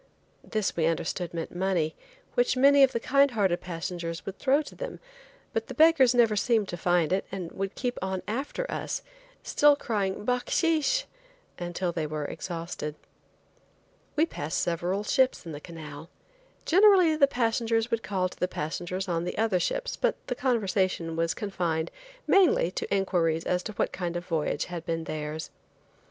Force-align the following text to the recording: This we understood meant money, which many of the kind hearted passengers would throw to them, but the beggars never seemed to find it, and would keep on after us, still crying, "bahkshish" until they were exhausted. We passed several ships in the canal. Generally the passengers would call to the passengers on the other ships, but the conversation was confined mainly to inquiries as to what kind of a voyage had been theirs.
This 0.43 0.75
we 0.75 0.87
understood 0.87 1.31
meant 1.31 1.55
money, 1.55 1.95
which 2.33 2.57
many 2.57 2.81
of 2.81 2.91
the 2.91 2.99
kind 2.99 3.29
hearted 3.29 3.61
passengers 3.61 4.25
would 4.25 4.39
throw 4.39 4.63
to 4.63 4.73
them, 4.73 4.99
but 5.53 5.67
the 5.67 5.75
beggars 5.75 6.15
never 6.15 6.35
seemed 6.35 6.67
to 6.69 6.75
find 6.75 7.13
it, 7.13 7.23
and 7.31 7.51
would 7.51 7.75
keep 7.75 7.99
on 8.01 8.23
after 8.27 8.65
us, 8.71 9.03
still 9.43 9.75
crying, 9.75 10.25
"bahkshish" 10.25 11.05
until 11.59 11.91
they 11.91 12.07
were 12.07 12.25
exhausted. 12.25 12.95
We 14.15 14.25
passed 14.25 14.57
several 14.57 15.03
ships 15.03 15.45
in 15.45 15.51
the 15.51 15.61
canal. 15.61 16.09
Generally 16.65 17.17
the 17.17 17.27
passengers 17.27 17.91
would 17.91 18.01
call 18.01 18.27
to 18.27 18.39
the 18.39 18.47
passengers 18.47 19.07
on 19.07 19.23
the 19.23 19.37
other 19.37 19.59
ships, 19.59 19.95
but 19.95 20.15
the 20.25 20.33
conversation 20.33 21.15
was 21.15 21.35
confined 21.35 21.91
mainly 22.25 22.71
to 22.71 22.91
inquiries 22.91 23.45
as 23.45 23.61
to 23.61 23.73
what 23.73 23.91
kind 23.93 24.17
of 24.17 24.23
a 24.23 24.27
voyage 24.27 24.65
had 24.65 24.83
been 24.83 25.03
theirs. 25.03 25.51